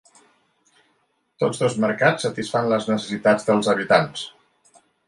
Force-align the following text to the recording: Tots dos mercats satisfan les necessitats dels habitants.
Tots 1.43 1.61
dos 1.65 1.77
mercats 1.85 2.27
satisfan 2.27 2.73
les 2.73 2.91
necessitats 2.95 3.51
dels 3.53 3.73
habitants. 3.77 4.27